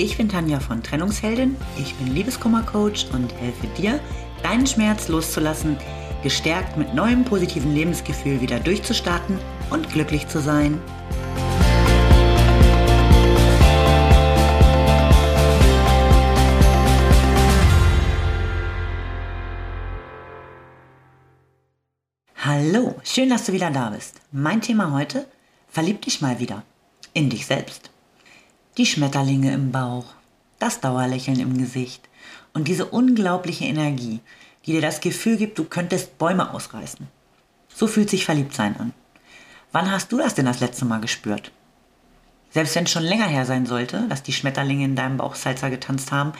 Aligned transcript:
Ich 0.00 0.16
bin 0.16 0.28
Tanja 0.28 0.60
von 0.60 0.80
Trennungsheldin, 0.80 1.56
ich 1.76 1.92
bin 1.96 2.14
Liebeskummercoach 2.14 3.08
und 3.12 3.34
helfe 3.34 3.66
dir, 3.76 3.98
deinen 4.44 4.64
Schmerz 4.64 5.08
loszulassen, 5.08 5.76
gestärkt 6.22 6.76
mit 6.76 6.94
neuem 6.94 7.24
positiven 7.24 7.74
Lebensgefühl 7.74 8.40
wieder 8.40 8.60
durchzustarten 8.60 9.40
und 9.70 9.90
glücklich 9.90 10.28
zu 10.28 10.40
sein. 10.40 10.80
Hallo, 22.36 22.94
schön, 23.02 23.30
dass 23.30 23.46
du 23.46 23.52
wieder 23.52 23.72
da 23.72 23.90
bist. 23.90 24.20
Mein 24.30 24.60
Thema 24.60 24.92
heute, 24.92 25.26
verlieb 25.66 26.02
dich 26.02 26.20
mal 26.20 26.38
wieder 26.38 26.62
in 27.14 27.30
dich 27.30 27.46
selbst. 27.46 27.90
Die 28.78 28.86
Schmetterlinge 28.86 29.52
im 29.52 29.72
Bauch, 29.72 30.04
das 30.60 30.78
Dauerlächeln 30.78 31.40
im 31.40 31.58
Gesicht 31.58 32.08
und 32.54 32.68
diese 32.68 32.84
unglaubliche 32.84 33.64
Energie, 33.64 34.20
die 34.64 34.70
dir 34.70 34.80
das 34.80 35.00
Gefühl 35.00 35.36
gibt, 35.36 35.58
du 35.58 35.64
könntest 35.64 36.16
Bäume 36.16 36.54
ausreißen. 36.54 37.08
So 37.74 37.88
fühlt 37.88 38.08
sich 38.08 38.24
Verliebtsein 38.24 38.76
an. 38.78 38.92
Wann 39.72 39.90
hast 39.90 40.12
du 40.12 40.18
das 40.18 40.36
denn 40.36 40.46
das 40.46 40.60
letzte 40.60 40.84
Mal 40.84 41.00
gespürt? 41.00 41.50
Selbst 42.52 42.76
wenn 42.76 42.84
es 42.84 42.92
schon 42.92 43.02
länger 43.02 43.26
her 43.26 43.46
sein 43.46 43.66
sollte, 43.66 44.06
dass 44.08 44.22
die 44.22 44.32
Schmetterlinge 44.32 44.84
in 44.84 44.94
deinem 44.94 45.16
Bauch 45.16 45.34
Salsa 45.34 45.70
getanzt 45.70 46.12
haben, 46.12 46.30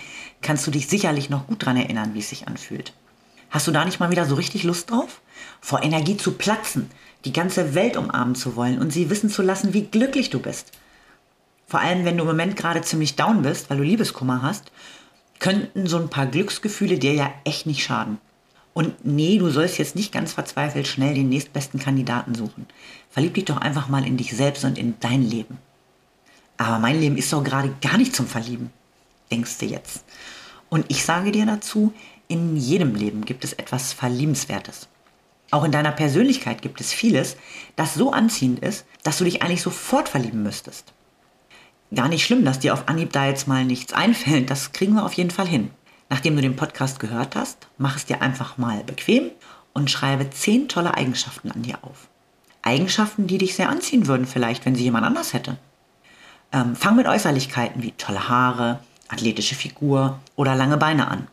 kannst 0.40 0.64
du 0.64 0.70
dich 0.70 0.86
sicherlich 0.86 1.30
noch 1.30 1.48
gut 1.48 1.62
daran 1.62 1.76
erinnern, 1.76 2.14
wie 2.14 2.20
es 2.20 2.28
sich 2.28 2.46
anfühlt. 2.46 2.92
Hast 3.50 3.66
du 3.66 3.72
da 3.72 3.84
nicht 3.84 3.98
mal 3.98 4.12
wieder 4.12 4.26
so 4.26 4.36
richtig 4.36 4.62
Lust 4.62 4.92
drauf? 4.92 5.22
Vor 5.60 5.82
Energie 5.82 6.16
zu 6.16 6.30
platzen, 6.34 6.88
die 7.24 7.32
ganze 7.32 7.74
Welt 7.74 7.96
umarmen 7.96 8.36
zu 8.36 8.54
wollen 8.54 8.78
und 8.78 8.92
sie 8.92 9.10
wissen 9.10 9.28
zu 9.28 9.42
lassen, 9.42 9.74
wie 9.74 9.86
glücklich 9.86 10.30
du 10.30 10.38
bist. 10.38 10.70
Vor 11.68 11.80
allem, 11.80 12.06
wenn 12.06 12.16
du 12.16 12.22
im 12.22 12.28
Moment 12.28 12.56
gerade 12.56 12.80
ziemlich 12.80 13.14
down 13.14 13.42
bist, 13.42 13.68
weil 13.68 13.76
du 13.76 13.82
Liebeskummer 13.82 14.40
hast, 14.40 14.72
könnten 15.38 15.86
so 15.86 15.98
ein 15.98 16.08
paar 16.08 16.26
Glücksgefühle 16.26 16.98
dir 16.98 17.12
ja 17.12 17.30
echt 17.44 17.66
nicht 17.66 17.84
schaden. 17.84 18.16
Und 18.72 19.04
nee, 19.04 19.36
du 19.36 19.50
sollst 19.50 19.76
jetzt 19.76 19.94
nicht 19.94 20.10
ganz 20.10 20.32
verzweifelt 20.32 20.86
schnell 20.86 21.12
den 21.12 21.28
nächstbesten 21.28 21.78
Kandidaten 21.78 22.34
suchen. 22.34 22.66
Verlieb 23.10 23.34
dich 23.34 23.44
doch 23.44 23.58
einfach 23.58 23.88
mal 23.88 24.06
in 24.06 24.16
dich 24.16 24.34
selbst 24.34 24.64
und 24.64 24.78
in 24.78 24.98
dein 25.00 25.22
Leben. 25.22 25.58
Aber 26.56 26.78
mein 26.78 26.98
Leben 26.98 27.18
ist 27.18 27.32
doch 27.34 27.44
gerade 27.44 27.74
gar 27.82 27.98
nicht 27.98 28.16
zum 28.16 28.26
Verlieben, 28.26 28.70
denkst 29.30 29.58
du 29.58 29.66
jetzt. 29.66 30.04
Und 30.70 30.86
ich 30.88 31.04
sage 31.04 31.32
dir 31.32 31.44
dazu, 31.44 31.92
in 32.28 32.56
jedem 32.56 32.94
Leben 32.94 33.26
gibt 33.26 33.44
es 33.44 33.52
etwas 33.52 33.92
Verliebenswertes. 33.92 34.88
Auch 35.50 35.64
in 35.64 35.72
deiner 35.72 35.92
Persönlichkeit 35.92 36.62
gibt 36.62 36.80
es 36.80 36.94
vieles, 36.94 37.36
das 37.76 37.92
so 37.92 38.10
anziehend 38.10 38.60
ist, 38.60 38.86
dass 39.02 39.18
du 39.18 39.24
dich 39.24 39.42
eigentlich 39.42 39.62
sofort 39.62 40.08
verlieben 40.08 40.42
müsstest 40.42 40.94
gar 41.94 42.08
nicht 42.08 42.24
schlimm, 42.24 42.44
dass 42.44 42.58
dir 42.58 42.74
auf 42.74 42.88
Anhieb 42.88 43.12
da 43.12 43.26
jetzt 43.26 43.48
mal 43.48 43.64
nichts 43.64 43.92
einfällt. 43.92 44.50
Das 44.50 44.72
kriegen 44.72 44.94
wir 44.94 45.04
auf 45.04 45.14
jeden 45.14 45.30
Fall 45.30 45.46
hin. 45.46 45.70
Nachdem 46.10 46.36
du 46.36 46.42
den 46.42 46.56
Podcast 46.56 47.00
gehört 47.00 47.36
hast, 47.36 47.68
mach 47.76 47.96
es 47.96 48.06
dir 48.06 48.22
einfach 48.22 48.56
mal 48.58 48.82
bequem 48.84 49.30
und 49.74 49.90
schreibe 49.90 50.30
zehn 50.30 50.68
tolle 50.68 50.94
Eigenschaften 50.94 51.50
an 51.50 51.62
dir 51.62 51.78
auf. 51.82 52.08
Eigenschaften, 52.62 53.26
die 53.26 53.38
dich 53.38 53.54
sehr 53.54 53.68
anziehen 53.68 54.06
würden, 54.06 54.26
vielleicht, 54.26 54.64
wenn 54.66 54.74
sie 54.74 54.84
jemand 54.84 55.06
anders 55.06 55.32
hätte. 55.32 55.56
Ähm, 56.52 56.76
fang 56.76 56.96
mit 56.96 57.06
Äußerlichkeiten 57.06 57.82
wie 57.82 57.92
tolle 57.92 58.28
Haare, 58.28 58.80
athletische 59.08 59.54
Figur 59.54 60.18
oder 60.36 60.54
lange 60.54 60.76
Beine 60.76 61.08
an. 61.08 61.28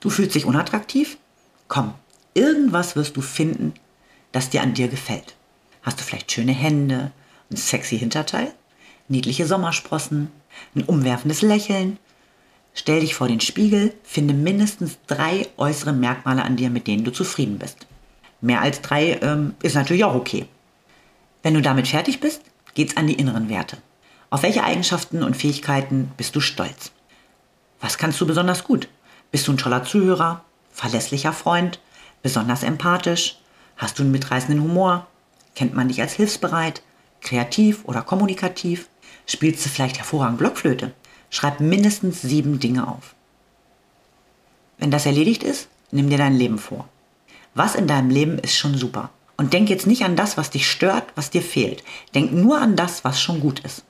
Du 0.00 0.10
fühlst 0.10 0.34
dich 0.34 0.46
unattraktiv? 0.46 1.18
Komm, 1.68 1.94
irgendwas 2.34 2.96
wirst 2.96 3.16
du 3.16 3.20
finden, 3.20 3.74
das 4.32 4.50
dir 4.50 4.62
an 4.62 4.74
dir 4.74 4.88
gefällt. 4.88 5.34
Hast 5.82 6.00
du 6.00 6.04
vielleicht 6.04 6.32
schöne 6.32 6.52
Hände, 6.52 7.10
ein 7.50 7.56
sexy 7.56 7.98
Hinterteil? 7.98 8.52
Niedliche 9.10 9.46
Sommersprossen, 9.46 10.30
ein 10.74 10.84
umwerfendes 10.84 11.42
Lächeln. 11.42 11.98
Stell 12.74 13.00
dich 13.00 13.14
vor 13.14 13.28
den 13.28 13.40
Spiegel, 13.40 13.92
finde 14.04 14.32
mindestens 14.32 14.98
drei 15.06 15.48
äußere 15.56 15.92
Merkmale 15.92 16.44
an 16.44 16.56
dir, 16.56 16.70
mit 16.70 16.86
denen 16.86 17.04
du 17.04 17.10
zufrieden 17.10 17.58
bist. 17.58 17.86
Mehr 18.40 18.60
als 18.60 18.80
drei 18.80 19.18
ähm, 19.20 19.54
ist 19.62 19.74
natürlich 19.74 20.04
auch 20.04 20.14
okay. 20.14 20.46
Wenn 21.42 21.54
du 21.54 21.62
damit 21.62 21.88
fertig 21.88 22.20
bist, 22.20 22.42
geht's 22.74 22.96
an 22.96 23.06
die 23.06 23.14
inneren 23.14 23.48
Werte. 23.48 23.78
Auf 24.30 24.42
welche 24.44 24.62
Eigenschaften 24.62 25.22
und 25.22 25.36
Fähigkeiten 25.36 26.12
bist 26.16 26.36
du 26.36 26.40
stolz? 26.40 26.92
Was 27.80 27.98
kannst 27.98 28.20
du 28.20 28.26
besonders 28.26 28.64
gut? 28.64 28.88
Bist 29.32 29.48
du 29.48 29.52
ein 29.52 29.58
toller 29.58 29.84
Zuhörer, 29.84 30.44
verlässlicher 30.70 31.32
Freund, 31.32 31.80
besonders 32.22 32.62
empathisch? 32.62 33.40
Hast 33.76 33.98
du 33.98 34.02
einen 34.02 34.12
mitreißenden 34.12 34.62
Humor? 34.62 35.06
Kennt 35.56 35.74
man 35.74 35.88
dich 35.88 36.00
als 36.00 36.12
hilfsbereit, 36.12 36.82
kreativ 37.22 37.84
oder 37.86 38.02
kommunikativ? 38.02 38.89
Spielst 39.26 39.64
du 39.64 39.68
vielleicht 39.68 39.98
hervorragend 39.98 40.38
Blockflöte? 40.38 40.92
Schreib 41.30 41.60
mindestens 41.60 42.22
sieben 42.22 42.58
Dinge 42.58 42.88
auf. 42.88 43.14
Wenn 44.78 44.90
das 44.90 45.06
erledigt 45.06 45.42
ist, 45.42 45.68
nimm 45.90 46.10
dir 46.10 46.18
dein 46.18 46.34
Leben 46.34 46.58
vor. 46.58 46.88
Was 47.54 47.74
in 47.74 47.86
deinem 47.86 48.10
Leben 48.10 48.38
ist 48.38 48.56
schon 48.56 48.76
super. 48.76 49.10
Und 49.36 49.52
denk 49.52 49.70
jetzt 49.70 49.86
nicht 49.86 50.04
an 50.04 50.16
das, 50.16 50.36
was 50.36 50.50
dich 50.50 50.70
stört, 50.70 51.04
was 51.14 51.30
dir 51.30 51.42
fehlt. 51.42 51.82
Denk 52.14 52.32
nur 52.32 52.60
an 52.60 52.76
das, 52.76 53.04
was 53.04 53.20
schon 53.20 53.40
gut 53.40 53.60
ist. 53.60 53.84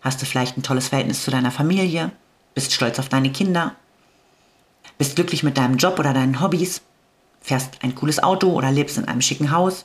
Hast 0.00 0.22
du 0.22 0.26
vielleicht 0.26 0.56
ein 0.56 0.62
tolles 0.62 0.88
Verhältnis 0.88 1.22
zu 1.24 1.30
deiner 1.30 1.50
Familie? 1.50 2.12
Bist 2.54 2.72
stolz 2.72 2.98
auf 2.98 3.08
deine 3.08 3.30
Kinder? 3.30 3.74
Bist 4.96 5.16
glücklich 5.16 5.42
mit 5.42 5.58
deinem 5.58 5.76
Job 5.76 5.98
oder 5.98 6.14
deinen 6.14 6.40
Hobbys? 6.40 6.82
Fährst 7.40 7.82
ein 7.82 7.94
cooles 7.94 8.22
Auto 8.22 8.52
oder 8.52 8.70
lebst 8.70 8.98
in 8.98 9.06
einem 9.06 9.22
schicken 9.22 9.50
Haus? 9.50 9.84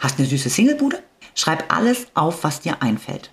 Hast 0.00 0.18
eine 0.18 0.28
süße 0.28 0.48
Singlebude? 0.48 1.02
Schreib 1.34 1.72
alles 1.72 2.06
auf, 2.14 2.44
was 2.44 2.60
dir 2.60 2.82
einfällt. 2.82 3.30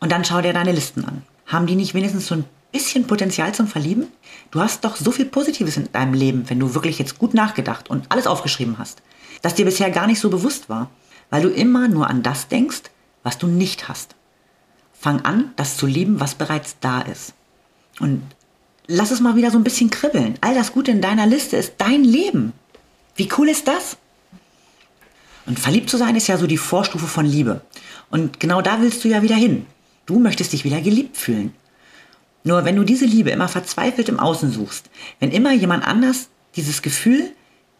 Und 0.00 0.12
dann 0.12 0.24
schau 0.24 0.40
dir 0.40 0.52
deine 0.52 0.72
Listen 0.72 1.04
an. 1.04 1.22
Haben 1.46 1.66
die 1.66 1.76
nicht 1.76 1.94
wenigstens 1.94 2.26
so 2.26 2.34
ein 2.34 2.44
bisschen 2.72 3.06
Potenzial 3.06 3.54
zum 3.54 3.66
Verlieben? 3.66 4.08
Du 4.50 4.60
hast 4.60 4.84
doch 4.84 4.96
so 4.96 5.10
viel 5.10 5.24
Positives 5.24 5.76
in 5.76 5.90
deinem 5.92 6.14
Leben, 6.14 6.48
wenn 6.48 6.60
du 6.60 6.74
wirklich 6.74 6.98
jetzt 6.98 7.18
gut 7.18 7.34
nachgedacht 7.34 7.90
und 7.90 8.10
alles 8.10 8.26
aufgeschrieben 8.26 8.78
hast, 8.78 9.02
das 9.42 9.54
dir 9.54 9.64
bisher 9.64 9.90
gar 9.90 10.06
nicht 10.06 10.20
so 10.20 10.30
bewusst 10.30 10.68
war, 10.68 10.90
weil 11.30 11.42
du 11.42 11.48
immer 11.48 11.88
nur 11.88 12.08
an 12.08 12.22
das 12.22 12.48
denkst, 12.48 12.82
was 13.22 13.38
du 13.38 13.46
nicht 13.46 13.88
hast. 13.88 14.14
Fang 14.92 15.24
an, 15.24 15.52
das 15.56 15.76
zu 15.76 15.86
lieben, 15.86 16.20
was 16.20 16.34
bereits 16.34 16.76
da 16.80 17.00
ist. 17.00 17.34
Und 18.00 18.22
lass 18.86 19.10
es 19.10 19.20
mal 19.20 19.36
wieder 19.36 19.50
so 19.50 19.58
ein 19.58 19.64
bisschen 19.64 19.90
kribbeln. 19.90 20.36
All 20.40 20.54
das 20.54 20.72
Gute 20.72 20.90
in 20.90 21.00
deiner 21.00 21.26
Liste 21.26 21.56
ist 21.56 21.74
dein 21.78 22.04
Leben. 22.04 22.52
Wie 23.16 23.28
cool 23.38 23.48
ist 23.48 23.68
das? 23.68 23.96
Und 25.46 25.58
verliebt 25.58 25.88
zu 25.88 25.96
sein 25.96 26.14
ist 26.14 26.26
ja 26.26 26.36
so 26.36 26.46
die 26.46 26.58
Vorstufe 26.58 27.06
von 27.06 27.24
Liebe. 27.24 27.62
Und 28.10 28.38
genau 28.38 28.60
da 28.60 28.80
willst 28.80 29.02
du 29.04 29.08
ja 29.08 29.22
wieder 29.22 29.36
hin. 29.36 29.66
Du 30.08 30.18
möchtest 30.18 30.54
dich 30.54 30.64
wieder 30.64 30.80
geliebt 30.80 31.18
fühlen. 31.18 31.52
Nur 32.42 32.64
wenn 32.64 32.76
du 32.76 32.82
diese 32.82 33.04
Liebe 33.04 33.28
immer 33.28 33.46
verzweifelt 33.46 34.08
im 34.08 34.18
Außen 34.18 34.50
suchst, 34.50 34.88
wenn 35.20 35.30
immer 35.30 35.52
jemand 35.52 35.86
anders 35.86 36.30
dieses 36.56 36.80
Gefühl, 36.80 37.30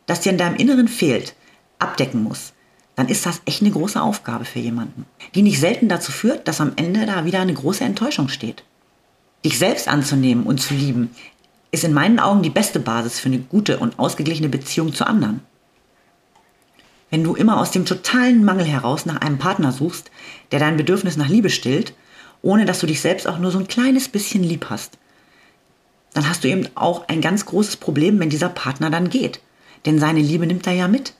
das 0.04 0.20
dir 0.20 0.32
in 0.32 0.36
deinem 0.36 0.56
Inneren 0.56 0.88
fehlt, 0.88 1.34
abdecken 1.78 2.22
muss, 2.22 2.52
dann 2.96 3.08
ist 3.08 3.24
das 3.24 3.40
echt 3.46 3.62
eine 3.62 3.70
große 3.70 4.02
Aufgabe 4.02 4.44
für 4.44 4.58
jemanden, 4.58 5.06
die 5.34 5.40
nicht 5.40 5.58
selten 5.58 5.88
dazu 5.88 6.12
führt, 6.12 6.46
dass 6.46 6.60
am 6.60 6.72
Ende 6.76 7.06
da 7.06 7.24
wieder 7.24 7.40
eine 7.40 7.54
große 7.54 7.82
Enttäuschung 7.82 8.28
steht. 8.28 8.62
Dich 9.42 9.58
selbst 9.58 9.88
anzunehmen 9.88 10.44
und 10.44 10.60
zu 10.60 10.74
lieben, 10.74 11.08
ist 11.70 11.84
in 11.84 11.94
meinen 11.94 12.20
Augen 12.20 12.42
die 12.42 12.50
beste 12.50 12.78
Basis 12.78 13.20
für 13.20 13.28
eine 13.28 13.38
gute 13.38 13.78
und 13.78 13.98
ausgeglichene 13.98 14.50
Beziehung 14.50 14.92
zu 14.92 15.06
anderen. 15.06 15.40
Wenn 17.08 17.24
du 17.24 17.34
immer 17.34 17.58
aus 17.58 17.70
dem 17.70 17.86
totalen 17.86 18.44
Mangel 18.44 18.66
heraus 18.66 19.06
nach 19.06 19.22
einem 19.22 19.38
Partner 19.38 19.72
suchst, 19.72 20.10
der 20.52 20.58
dein 20.58 20.76
Bedürfnis 20.76 21.16
nach 21.16 21.30
Liebe 21.30 21.48
stillt 21.48 21.94
ohne 22.48 22.64
dass 22.64 22.80
du 22.80 22.86
dich 22.86 23.02
selbst 23.02 23.26
auch 23.26 23.38
nur 23.38 23.50
so 23.50 23.58
ein 23.58 23.68
kleines 23.68 24.08
bisschen 24.08 24.42
lieb 24.42 24.70
hast, 24.70 24.96
dann 26.14 26.26
hast 26.26 26.44
du 26.44 26.48
eben 26.48 26.66
auch 26.76 27.06
ein 27.06 27.20
ganz 27.20 27.44
großes 27.44 27.76
Problem, 27.76 28.18
wenn 28.18 28.30
dieser 28.30 28.48
Partner 28.48 28.88
dann 28.88 29.10
geht. 29.10 29.40
Denn 29.84 29.98
seine 29.98 30.20
Liebe 30.20 30.46
nimmt 30.46 30.66
er 30.66 30.72
ja 30.72 30.88
mit. 30.88 31.12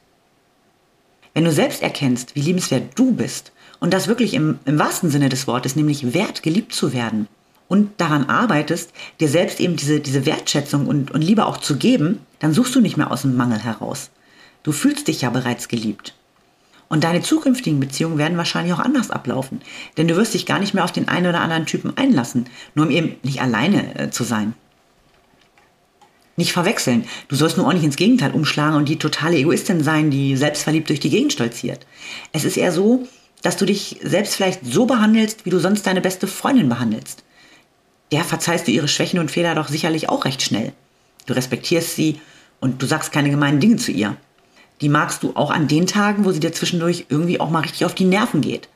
Wenn 1.35 1.44
du 1.44 1.53
selbst 1.53 1.82
erkennst, 1.82 2.35
wie 2.35 2.41
liebenswert 2.41 2.99
du 2.99 3.12
bist 3.12 3.53
und 3.79 3.93
das 3.93 4.08
wirklich 4.08 4.32
im, 4.32 4.58
im 4.64 4.79
wahrsten 4.79 5.11
Sinne 5.11 5.29
des 5.29 5.47
Wortes, 5.47 5.76
nämlich 5.76 6.14
wert, 6.14 6.43
geliebt 6.43 6.73
zu 6.73 6.94
werden 6.94 7.29
und 7.69 8.00
daran 8.00 8.31
arbeitest, 8.31 8.94
dir 9.20 9.29
selbst 9.29 9.61
eben 9.61 9.76
diese, 9.76 10.00
diese 10.00 10.25
Wertschätzung 10.25 10.87
und, 10.87 11.11
und 11.11 11.20
Liebe 11.20 11.44
auch 11.44 11.58
zu 11.58 11.76
geben, 11.76 12.20
dann 12.38 12.55
suchst 12.55 12.75
du 12.75 12.81
nicht 12.81 12.97
mehr 12.97 13.11
aus 13.11 13.23
dem 13.23 13.37
Mangel 13.37 13.58
heraus. 13.58 14.08
Du 14.62 14.73
fühlst 14.73 15.08
dich 15.08 15.20
ja 15.20 15.29
bereits 15.29 15.69
geliebt. 15.69 16.14
Und 16.88 17.05
deine 17.05 17.20
zukünftigen 17.20 17.81
Beziehungen 17.81 18.19
werden 18.19 18.38
wahrscheinlich 18.38 18.73
auch 18.73 18.79
anders 18.79 19.11
ablaufen. 19.11 19.61
Denn 19.96 20.08
du 20.08 20.17
wirst 20.17 20.35
dich 20.35 20.46
gar 20.46 20.58
nicht 20.58 20.73
mehr 20.75 20.85
auf 20.85 20.93
den 20.93 21.08
einen 21.08 21.26
oder 21.26 21.40
anderen 21.40 21.67
Typen 21.67 21.96
einlassen, 21.96 22.46
nur 22.75 22.87
um 22.87 22.93
eben 22.93 23.17
nicht 23.23 23.43
alleine 23.43 23.99
äh, 23.99 24.11
zu 24.11 24.25
sein. 24.25 24.55
Nicht 26.37 26.52
verwechseln. 26.52 27.05
Du 27.26 27.37
sollst 27.37 27.56
nur 27.56 27.73
nicht 27.75 27.85
ins 27.85 27.96
Gegenteil 27.96 28.31
umschlagen 28.31 28.76
und 28.76 28.88
die 28.88 28.99
totale 28.99 29.37
Egoistin 29.37 29.82
sein, 29.82 30.11
die 30.11 30.37
selbstverliebt 30.37 30.88
durch 30.88 31.00
die 31.00 31.11
Gegend 31.11 31.32
stolziert. 31.32 31.87
Es 32.32 32.44
ist 32.44 32.56
eher 32.56 32.73
so, 32.73 33.06
dass 33.43 33.56
du 33.56 33.67
dich 33.67 33.99
selbst 34.02 34.37
vielleicht 34.37 34.64
so 34.64 34.87
behandelst, 34.87 35.44
wie 35.44 35.50
du 35.50 35.58
sonst 35.58 35.87
deine 35.87 36.00
beste 36.00 36.26
Freundin 36.26 36.69
behandelst. 36.69 37.25
Der 38.12 38.25
verzeihst 38.25 38.67
du 38.67 38.73
ihre 38.73 38.88
Schwächen 38.88 39.19
und 39.19 39.31
Fehler 39.31 39.55
doch 39.55 39.69
sicherlich 39.69 40.08
auch 40.08 40.25
recht 40.25 40.41
schnell. 40.43 40.73
Du 41.26 41.34
respektierst 41.34 41.94
sie 41.94 42.20
und 42.61 42.81
du 42.81 42.87
sagst 42.87 43.12
keine 43.12 43.31
gemeinen 43.31 43.61
Dinge 43.61 43.76
zu 43.76 43.93
ihr. 43.93 44.17
Die 44.81 44.89
magst 44.89 45.23
du 45.23 45.33
auch 45.35 45.51
an 45.51 45.69
den 45.69 45.87
Tagen, 45.87 46.25
wo 46.25 46.33
sie 46.33 46.41
dir 46.41 46.53
zwischendurch 46.53 47.07
irgendwie 47.09 47.41
auch 47.41 47.51
mal 47.51 47.61
richtig 47.61 47.85
auf 47.85 47.95
die 47.95 48.05
Nerven 48.05 48.41
geht. 48.41 48.69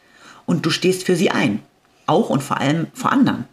Und 0.47 0.67
du 0.67 0.71
stehst 0.71 1.05
für 1.05 1.17
sie 1.17 1.31
ein. 1.31 1.61
auch 2.07 2.31
und 2.31 2.43
vor 2.43 2.61
allem 2.61 2.89
vor 2.95 3.13
anderen. 3.13 3.45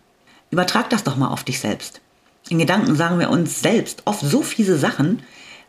Übertrag 0.49 0.89
das 0.89 1.03
doch 1.03 1.15
mal 1.15 1.27
auf 1.27 1.43
dich 1.43 1.59
selbst. 1.59 2.01
In 2.49 2.57
Gedanken 2.57 2.95
sagen 2.95 3.19
wir 3.19 3.29
uns 3.29 3.61
selbst 3.61 4.01
oft 4.05 4.21
so 4.21 4.41
fiese 4.41 4.77
Sachen, 4.77 5.21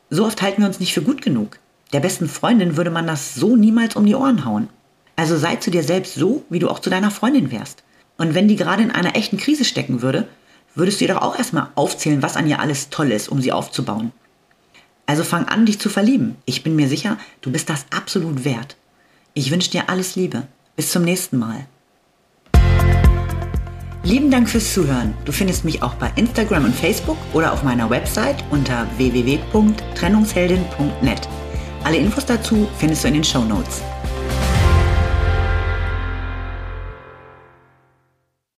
so 0.08 0.24
oft 0.24 0.40
halten 0.40 0.62
wir 0.62 0.66
uns 0.66 0.80
nicht 0.80 0.94
für 0.94 1.02
gut 1.02 1.20
genug. 1.20 1.58
Der 1.92 2.00
besten 2.00 2.28
Freundin 2.28 2.76
würde 2.76 2.90
man 2.90 3.06
das 3.06 3.34
so 3.34 3.54
niemals 3.54 3.96
um 3.96 4.06
die 4.06 4.14
Ohren 4.14 4.46
hauen. 4.46 4.68
Also 5.14 5.36
sei 5.36 5.56
zu 5.56 5.70
dir 5.70 5.82
selbst 5.82 6.14
so, 6.14 6.44
wie 6.48 6.58
du 6.58 6.70
auch 6.70 6.78
zu 6.78 6.88
deiner 6.88 7.10
Freundin 7.10 7.52
wärst. 7.52 7.82
Und 8.16 8.34
wenn 8.34 8.48
die 8.48 8.56
gerade 8.56 8.82
in 8.82 8.90
einer 8.90 9.16
echten 9.16 9.36
Krise 9.36 9.64
stecken 9.64 10.00
würde, 10.00 10.26
würdest 10.74 11.00
du 11.00 11.04
ihr 11.04 11.14
doch 11.14 11.22
auch 11.22 11.36
erstmal 11.36 11.68
aufzählen, 11.74 12.22
was 12.22 12.36
an 12.36 12.46
ihr 12.46 12.60
alles 12.60 12.88
toll 12.88 13.12
ist, 13.12 13.28
um 13.28 13.40
sie 13.42 13.52
aufzubauen. 13.52 14.12
Also 15.10 15.24
fang 15.24 15.46
an, 15.46 15.66
dich 15.66 15.80
zu 15.80 15.88
verlieben. 15.88 16.36
Ich 16.44 16.62
bin 16.62 16.76
mir 16.76 16.88
sicher, 16.88 17.18
du 17.40 17.50
bist 17.50 17.68
das 17.68 17.86
absolut 17.90 18.44
wert. 18.44 18.76
Ich 19.34 19.50
wünsche 19.50 19.72
dir 19.72 19.90
alles 19.90 20.14
Liebe. 20.14 20.44
Bis 20.76 20.92
zum 20.92 21.02
nächsten 21.02 21.36
Mal. 21.36 21.66
Lieben 24.04 24.30
Dank 24.30 24.48
fürs 24.48 24.72
Zuhören. 24.72 25.14
Du 25.24 25.32
findest 25.32 25.64
mich 25.64 25.82
auch 25.82 25.94
bei 25.94 26.12
Instagram 26.14 26.66
und 26.66 26.76
Facebook 26.76 27.16
oder 27.32 27.52
auf 27.52 27.64
meiner 27.64 27.90
Website 27.90 28.44
unter 28.50 28.86
www.trennungsheldin.net. 28.98 31.28
Alle 31.82 31.96
Infos 31.96 32.26
dazu 32.26 32.68
findest 32.78 33.02
du 33.02 33.08
in 33.08 33.14
den 33.14 33.24
Show 33.24 33.44
Notes. 33.44 33.82